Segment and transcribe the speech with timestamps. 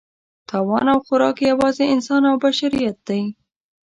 [0.49, 3.21] تاوان او خوراک یې یوازې انسان او بشریت دی.